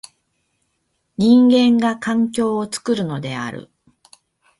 [1.19, 3.69] 人間が環境を作るのである。